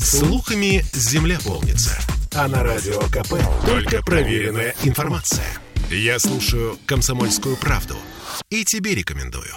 [0.00, 1.98] Слухами земля полнится.
[2.32, 3.34] А на радио КП
[3.66, 5.44] только проверенная информация.
[5.90, 7.96] Я слушаю «Комсомольскую правду»
[8.48, 9.50] и тебе рекомендую.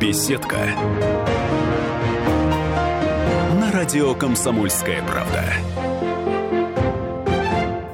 [0.00, 0.58] Беседка.
[3.60, 5.44] На радио «Комсомольская правда».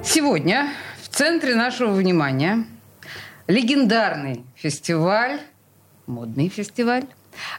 [0.02, 2.64] Сегодня в центре нашего внимания
[3.48, 5.41] легендарный фестиваль,
[6.07, 7.05] модный фестиваль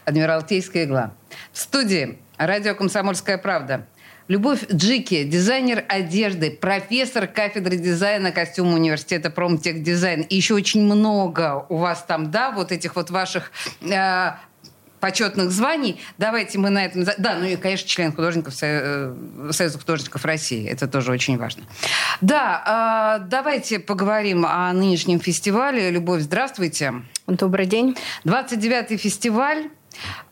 [0.04, 1.14] «Адмиралтейская игла».
[1.52, 3.86] В студии радио «Комсомольская правда»
[4.30, 10.20] Любовь Джики, дизайнер одежды, профессор кафедры дизайна костюма университета Промтехдизайн.
[10.20, 14.30] И еще очень много у вас там, да, вот этих вот ваших э,
[15.00, 16.00] почетных званий.
[16.18, 17.04] Давайте мы на этом...
[17.18, 19.14] Да, ну и, конечно, член художников э,
[19.50, 20.68] Союза художников России.
[20.68, 21.64] Это тоже очень важно.
[22.20, 25.90] Да, э, давайте поговорим о нынешнем фестивале.
[25.90, 26.94] Любовь, здравствуйте.
[27.26, 27.96] Добрый день.
[28.24, 29.70] 29-й фестиваль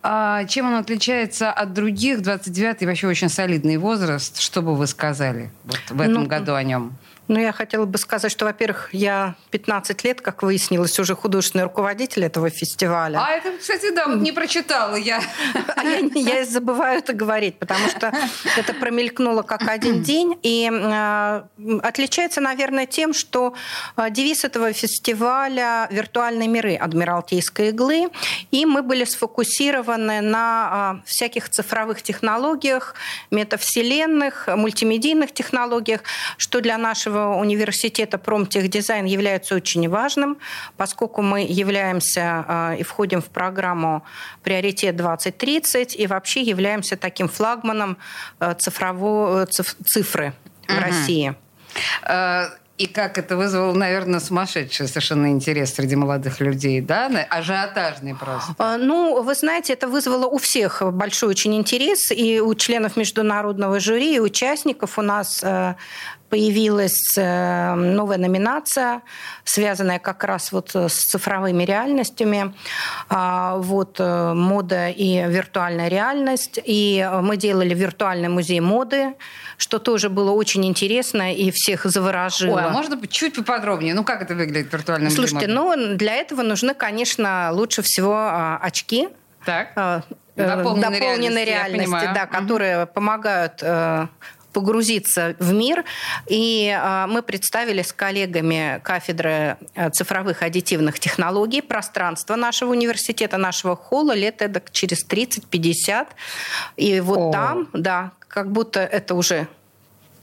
[0.02, 2.20] а чем он отличается от других?
[2.20, 4.40] 29-й вообще очень солидный возраст.
[4.40, 6.96] Что бы вы сказали вот в этом ну, году о нем?
[7.28, 12.24] Ну, я хотела бы сказать, что, во-первых, я 15 лет, как выяснилось, уже художественный руководитель
[12.24, 13.18] этого фестиваля.
[13.22, 15.20] А это, кстати, да, вот не прочитала я.
[15.76, 18.14] А я, я забываю это говорить, потому что
[18.56, 20.38] это промелькнуло как один день.
[20.42, 21.42] И э,
[21.82, 23.54] отличается, наверное, тем, что
[23.98, 28.08] э, девиз этого фестиваля «Виртуальные миры Адмиралтейской иглы».
[28.50, 32.94] И мы были сфокусированы на э, всяких цифровых технологиях,
[33.30, 36.02] метавселенных, мультимедийных технологиях,
[36.36, 40.38] что для нашего университета промтехдизайн является очень важным,
[40.76, 44.04] поскольку мы являемся а, и входим в программу
[44.42, 47.98] «Приоритет 2030» и вообще являемся таким флагманом
[48.38, 50.34] а, цифрово, цифры
[50.66, 50.80] в угу.
[50.80, 51.34] России.
[52.78, 57.10] А, и как это вызвало, наверное, сумасшедший совершенно интерес среди молодых людей, да?
[57.28, 58.78] Ажиотажный просто.
[58.78, 62.10] Ну, вы знаете, это вызвало у всех большой очень интерес.
[62.10, 65.44] И у членов международного жюри, и участников у нас
[66.28, 69.02] появилась э, новая номинация,
[69.44, 72.54] связанная как раз вот с цифровыми реальностями,
[73.08, 76.60] а, вот э, мода и виртуальная реальность.
[76.64, 79.14] И мы делали виртуальный музей моды,
[79.56, 82.56] что тоже было очень интересно и всех заворожило.
[82.56, 83.94] Ой, а можно чуть поподробнее?
[83.94, 85.88] Ну, как это выглядит виртуальный музей Слушайте, моды?
[85.88, 89.08] ну, для этого нужны, конечно, лучше всего а, очки.
[89.44, 89.72] Так.
[89.76, 90.02] А,
[90.36, 93.62] дополненной, дополненной реальности, реальности да, которые помогают
[94.52, 95.84] погрузиться в мир.
[96.26, 103.76] И а, мы представили с коллегами кафедры э, цифровых аддитивных технологий пространство нашего университета, нашего
[103.76, 106.06] холла лет эдак через 30-50.
[106.76, 107.32] И вот О.
[107.32, 109.48] там, да, как будто это уже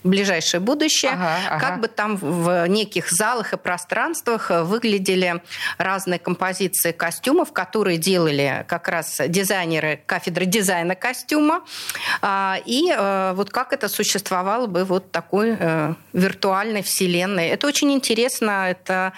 [0.05, 1.59] ближайшее будущее, ага, ага.
[1.59, 5.41] как бы там в неких залах и пространствах выглядели
[5.77, 11.63] разные композиции костюмов, которые делали как раз дизайнеры кафедры дизайна костюма,
[12.21, 17.47] а, и э, вот как это существовало бы вот такой э, виртуальной вселенной.
[17.47, 19.13] Это очень интересно, это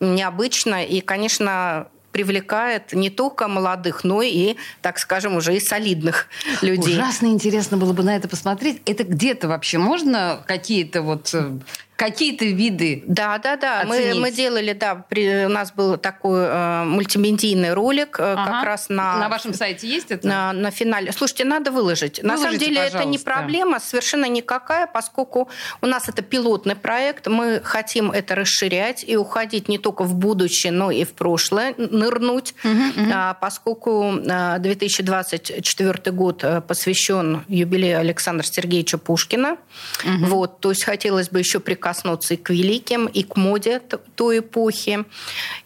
[0.00, 6.28] необычно, и, конечно, привлекает не только молодых, но и, так скажем, уже и солидных
[6.60, 6.94] людей.
[6.94, 8.82] Ужасно интересно было бы на это посмотреть.
[8.86, 11.58] Это где-то вообще можно какие-то вот э,
[12.02, 13.04] какие-то виды.
[13.06, 13.84] Да, да, да.
[13.86, 18.44] Мы, мы делали, да, при, у нас был такой э, мультимедийный ролик э, ага.
[18.44, 19.18] как раз на...
[19.18, 20.26] На вашем сайте есть это?
[20.26, 21.12] На, на финале.
[21.12, 22.18] Слушайте, надо выложить.
[22.18, 22.98] Выложите, на самом деле пожалуйста.
[22.98, 25.48] это не проблема совершенно никакая, поскольку
[25.80, 30.72] у нас это пилотный проект, мы хотим это расширять и уходить не только в будущее,
[30.72, 33.10] но и в прошлое, нырнуть, угу, угу.
[33.14, 34.12] А, поскольку
[34.58, 39.56] 2024 э, год э, посвящен юбилею Александра Сергеевича Пушкина.
[40.04, 40.26] Угу.
[40.26, 43.80] Вот, то есть хотелось бы еще прикоснуться прикоснуться и к великим, и к моде
[44.14, 45.04] той эпохи.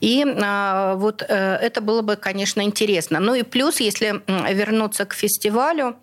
[0.01, 3.21] И а, вот э, это было бы, конечно, интересно.
[3.21, 4.23] Ну и плюс, если
[4.53, 5.95] вернуться к фестивалю,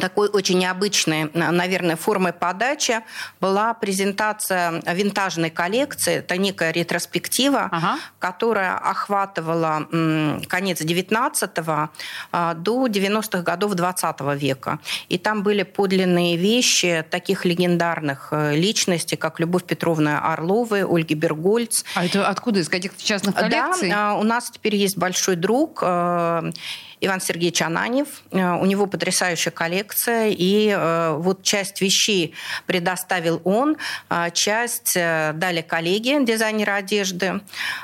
[0.00, 3.00] такой очень необычной, наверное, формой подачи
[3.40, 6.16] была презентация винтажной коллекции.
[6.16, 7.98] Это некая ретроспектива, ага.
[8.18, 9.86] которая охватывала
[10.48, 11.90] конец 19-го
[12.32, 14.78] а, до 90-х годов 20 века.
[15.08, 21.84] И там были подлинные вещи таких легендарных э, личностей, как Любовь Петровна Орлова, Ольги Бергольц.
[21.94, 22.60] А это откуда?
[22.60, 23.90] Из каких-то частных коллекций?
[23.90, 26.52] Да, у нас теперь есть большой друг э,
[27.04, 28.22] Иван Сергеевич Ананев.
[28.30, 32.34] Э, у него потрясающая коллекция, и э, вот часть вещей
[32.66, 33.76] предоставил он,
[34.08, 37.40] а часть э, дали коллеги, дизайнеры одежды.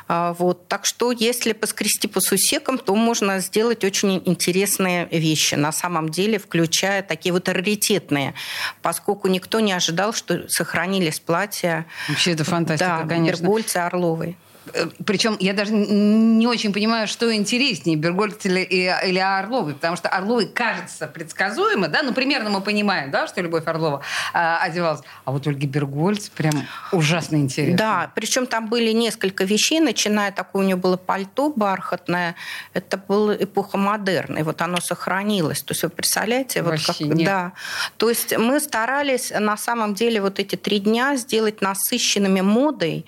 [0.08, 0.69] Вот.
[0.69, 6.38] Так что если поскрести по сусекам, то можно сделать очень интересные вещи, на самом деле,
[6.38, 8.34] включая такие вот раритетные,
[8.82, 13.43] поскольку никто не ожидал, что сохранились платья Вообще это фантастика, да, конечно.
[13.43, 14.37] Бергольца Орловой.
[14.75, 20.09] Э, Причем я даже не очень понимаю, что интереснее, Бергольц или, или Орловой, потому что
[20.09, 24.03] Орловой кажется предсказуемо, да, ну, примерно мы понимаем, да, что Любовь Орлова
[24.35, 27.77] э, одевалась, а вот Ольги Бергольц прям ужасно интересно.
[27.77, 32.35] Да, причем там были несколько вещей, начиная такое у нее было пальто бархатное,
[32.75, 37.25] это была эпоха модерна, и вот оно сохранилось, то есть вы представляете, вот как, нет.
[37.25, 37.53] да,
[37.97, 43.07] то есть мы старались на самом деле вот эти три дня сделать насыщенными модой,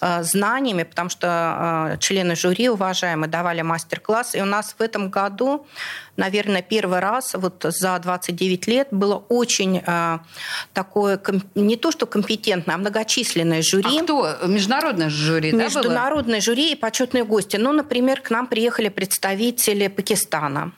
[0.00, 4.34] э, знаниями, потому что э, члены жюри уважаемые давали мастер-класс.
[4.34, 5.66] И у нас в этом году,
[6.18, 10.18] наверное, первый раз вот за 29 лет было очень э,
[10.74, 11.18] такое,
[11.54, 13.98] не то что компетентное, а многочисленное жюри.
[14.00, 14.36] А кто?
[14.46, 17.56] Международное жюри, Международное да, жюри и почетные гости.
[17.56, 20.72] Ну, например, к нам приехали представители Пакистана.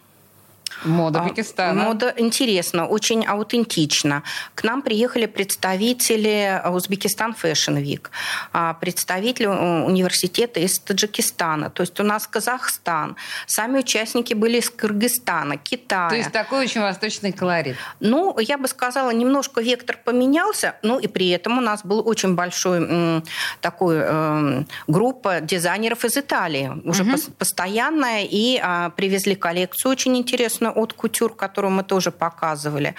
[0.84, 1.84] Мода а, Пакистана.
[1.84, 4.22] Мода интересно, очень аутентично.
[4.54, 8.08] К нам приехали представители Узбекистан Fashion Week,
[8.52, 11.70] а, представители университета из Таджикистана.
[11.70, 13.16] То есть у нас Казахстан.
[13.46, 16.08] Сами участники были из Кыргызстана, Китая.
[16.08, 17.76] То есть такой очень восточный колорит.
[18.00, 22.34] Ну, я бы сказала, немножко вектор поменялся, ну и при этом у нас был очень
[22.34, 23.22] большой
[23.60, 27.18] такой э, группа дизайнеров из Италии, уже угу.
[27.38, 32.94] постоянная, и а, привезли коллекцию очень интересную от кутюр, которую мы тоже показывали.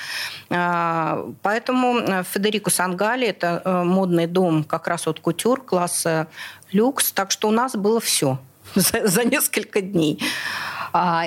[0.50, 6.28] А, поэтому э, Федерико Сангали– это э, модный дом как раз от кутюр класса
[6.72, 7.12] люкс.
[7.12, 8.40] Так что у нас было все
[8.76, 10.22] за, за несколько дней.
[10.94, 11.26] А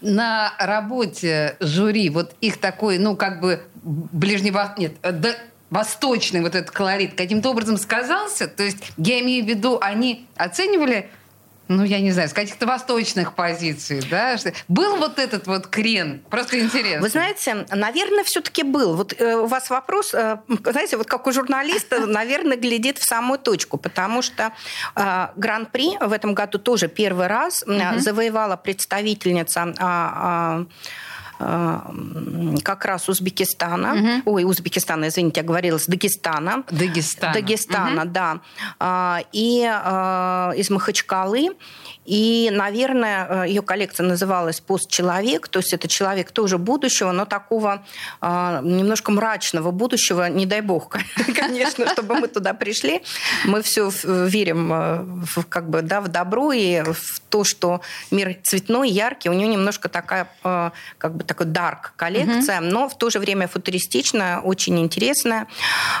[0.00, 4.74] на работе жюри вот их такой, ну, как бы ближнего...
[4.76, 5.30] Нет, да,
[5.70, 8.46] восточный вот этот колорит каким-то образом сказался?
[8.46, 11.10] То есть я имею в виду, они оценивали
[11.68, 14.36] ну, я не знаю, с каких-то восточных позиций, да?
[14.68, 16.22] Был вот этот вот крен?
[16.30, 17.00] Просто интересно.
[17.00, 18.96] Вы знаете, наверное, все-таки был.
[18.96, 23.38] Вот э, у вас вопрос, э, знаете, вот как у журналиста, наверное, глядит в самую
[23.38, 24.52] точку, потому что
[24.94, 30.64] э, Гран-при в этом году тоже первый раз э, завоевала представительница э,
[31.38, 34.34] как раз Узбекистана, угу.
[34.34, 36.64] ой, Узбекистана, извините, я говорила, с Дагестана.
[36.70, 37.32] Дагестана.
[37.32, 38.10] Дагестана, угу.
[38.10, 38.40] да.
[38.78, 41.50] А, и а, из Махачкалы.
[42.04, 47.84] И, наверное, э, ее коллекция называлась «Постчеловек», то есть это человек тоже будущего, но такого
[48.20, 50.96] э, немножко мрачного будущего, не дай бог,
[51.34, 53.02] конечно, чтобы мы туда пришли.
[53.44, 57.80] Мы все верим э, в, как бы, да, в добро и в то, что
[58.10, 59.30] мир цветной, яркий.
[59.30, 62.70] У нее немножко такая, э, как бы такой dark коллекция, mm-hmm.
[62.70, 65.46] но в то же время футуристичная, очень интересная.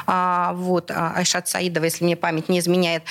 [0.06, 3.02] А, вот, Айшат Саидова, если мне память не изменяет.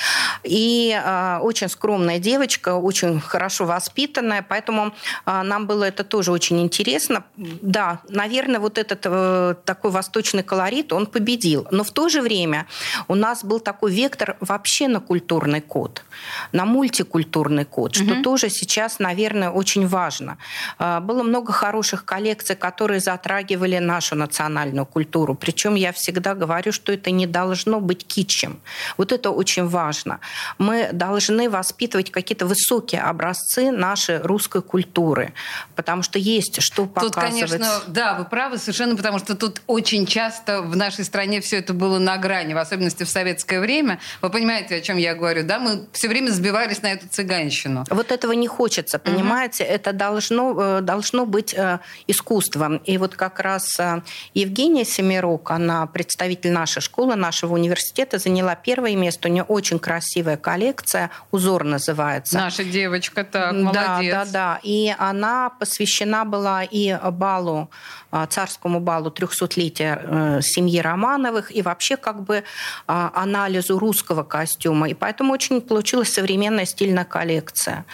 [0.44, 4.94] И а, очень скромная девочка, очень хорошо воспитанная, поэтому
[5.26, 7.24] а, нам было это тоже очень интересно.
[7.38, 11.68] Да, наверное, вот этот э, такой восточный колорит, он победил.
[11.72, 12.66] Но в то же время
[13.08, 16.04] у нас был такой вектор вообще на культурный код,
[16.52, 18.24] на мультикультурный код, что угу.
[18.24, 20.38] тоже сейчас, наверное, очень важно.
[20.78, 25.36] А, было много хороших коллекций, которые затрагивали нашу национальную культуру.
[25.36, 28.60] Причем я всегда говорю, что это не должно быть китчем.
[28.98, 30.20] Вот это очень важно.
[30.58, 35.34] Мы должны воспитывать какие-то высокие высокие образцы нашей русской культуры,
[35.76, 37.14] потому что есть что показывать.
[37.14, 41.60] Тут, конечно, да, вы правы совершенно, потому что тут очень часто в нашей стране все
[41.60, 44.00] это было на грани, в особенности в советское время.
[44.22, 45.60] Вы понимаете, о чем я говорю, да?
[45.60, 47.86] Мы все время сбивались на эту цыганщину.
[47.90, 49.64] Вот этого не хочется, понимаете?
[49.64, 49.74] Угу.
[49.74, 52.78] Это должно, э, должно быть э, искусством.
[52.78, 54.02] И вот как раз э,
[54.34, 59.30] Евгения Семирук, она представитель нашей школы, нашего университета, заняла первое место.
[59.30, 62.38] У нее очень красивая коллекция, узор называется.
[62.38, 64.12] Наша Наша девочка, так, молодец.
[64.12, 64.60] Да, да, да.
[64.64, 67.70] И она посвящена была и балу,
[68.12, 70.00] а, царскому балу 300-летия
[70.38, 72.44] э, семьи Романовых и вообще как бы
[72.88, 74.88] а, анализу русского костюма.
[74.88, 77.86] И поэтому очень получилась современная стильная коллекция.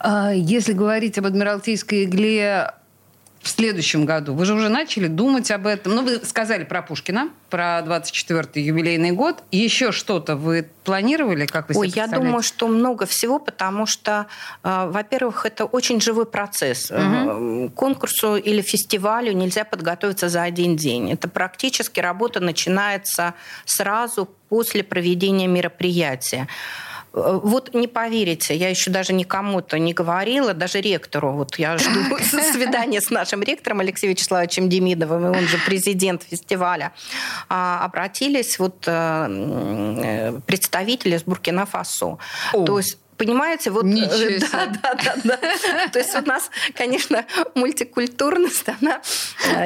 [0.00, 2.72] А, если говорить об Адмиралтейской игле,
[3.40, 4.34] в следующем году?
[4.34, 5.94] Вы же уже начали думать об этом.
[5.94, 9.42] Ну, вы сказали про Пушкина, про 24-й юбилейный год.
[9.50, 14.26] Еще что-то вы планировали, как вы Ой, я думаю, что много всего, потому что,
[14.64, 16.90] э, во-первых, это очень живой процесс.
[16.90, 17.70] Угу.
[17.74, 21.10] Конкурсу или фестивалю нельзя подготовиться за один день.
[21.12, 26.48] Это практически работа начинается сразу после проведения мероприятия.
[27.18, 31.32] Э, вот не поверите, я еще даже никому-то не говорила, даже ректору.
[31.32, 32.00] Вот я жду
[32.52, 36.92] свидания с нашим ректором Алексеем Вячеславовичем Демидовым, и он же президент фестиваля.
[37.48, 42.18] А, обратились вот э, представители из Буркина-Фасо.
[42.52, 43.84] То есть понимаете, вот...
[43.84, 45.38] Ничего да, да, да, да.
[45.92, 49.02] То есть у нас, конечно, мультикультурность, она,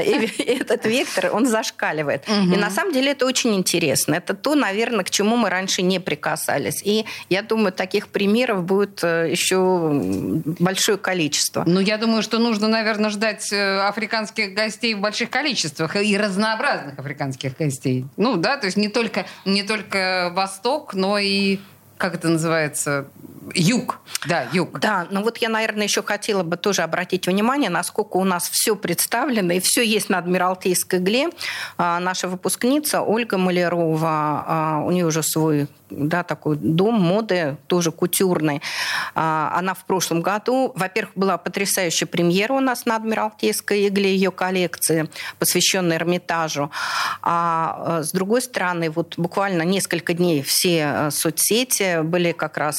[0.02, 2.24] и этот вектор, он зашкаливает.
[2.28, 4.14] И на самом деле это очень интересно.
[4.14, 6.82] Это то, наверное, к чему мы раньше не прикасались.
[6.82, 11.64] И я думаю, таких примеров будет еще большое количество.
[11.66, 17.56] Ну, я думаю, что нужно, наверное, ждать африканских гостей в больших количествах и разнообразных африканских
[17.58, 18.06] гостей.
[18.16, 21.58] Ну, да, то есть не только, не только Восток, но и
[21.98, 23.06] как это называется,
[23.54, 23.98] юг.
[24.26, 24.78] Да, юг.
[24.80, 28.76] Да, ну вот я, наверное, еще хотела бы тоже обратить внимание, насколько у нас все
[28.76, 31.30] представлено и все есть на Адмиралтейской игле.
[31.76, 37.92] А, наша выпускница Ольга Малярова, а, у нее уже свой да, такой дом моды, тоже
[37.92, 38.62] кутюрный.
[39.14, 44.30] А, она в прошлом году, во-первых, была потрясающая премьера у нас на Адмиралтейской игле ее
[44.30, 46.70] коллекции, посвященной Эрмитажу.
[47.22, 52.78] А с другой стороны, вот буквально несколько дней все соцсети были как раз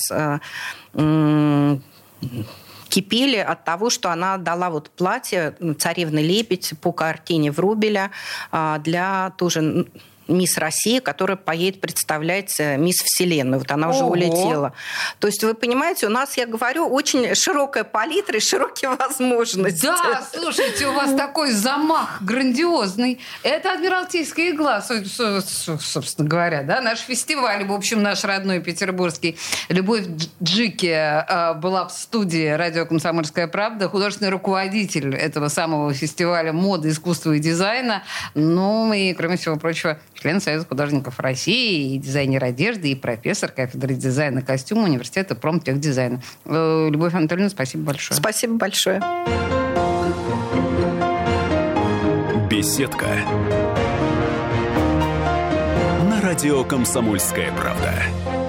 [2.90, 8.12] кипели от того, что она дала вот платье царевны лебедь по картине Врубеля
[8.52, 9.88] а, для тоже
[10.28, 13.60] мисс России, которая поедет представлять мисс Вселенную.
[13.60, 14.74] Вот она уже улетела.
[15.20, 19.86] То есть, вы понимаете, у нас, я говорю, очень широкая палитра и широкие возможности.
[19.86, 23.20] Да, слушайте, у вас такой замах грандиозный.
[23.44, 29.38] Это Адмиралтейская игла, собственно говоря, да, наш фестиваль, в общем, наш родной петербургский.
[29.70, 30.04] Любовь
[30.42, 37.34] Джики э, была в студии радио «Комсомольская правда», художественный руководитель этого самого фестиваля моды, искусства
[37.34, 38.04] и дизайна.
[38.34, 43.96] Ну и, кроме всего прочего, член Союза художников России, и дизайнер одежды, и профессор кафедры
[43.96, 46.22] дизайна костюма университета промтехдизайна.
[46.46, 48.18] Э, Любовь Анатольевна, спасибо большое.
[48.18, 49.02] Спасибо большое.
[52.50, 53.08] Беседка.
[56.10, 58.43] На радио «Комсомольская правда».